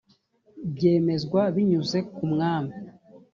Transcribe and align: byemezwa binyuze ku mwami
byemezwa 0.73 1.41
binyuze 1.55 1.97
ku 2.13 2.23
mwami 2.31 2.73